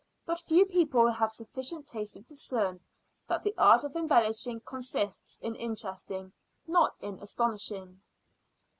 [0.25, 2.79] But few people have sufficient taste to discern,
[3.27, 6.33] that the art of embellishing consists in interesting,
[6.65, 8.01] not in astonishing.